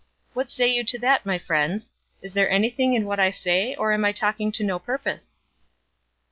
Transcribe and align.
What 0.33 0.49
say 0.49 0.65
you 0.67 0.83
to 0.85 0.97
that, 0.97 1.27
my 1.27 1.37
friends? 1.37 1.91
Is 2.23 2.33
there 2.33 2.49
anything 2.49 2.95
in 2.95 3.05
what 3.05 3.19
I 3.19 3.29
say, 3.29 3.75
or 3.75 3.91
am 3.91 4.03
I 4.03 4.11
talking 4.11 4.51
to 4.53 4.63
no 4.63 4.79
purpose?" 4.79 5.41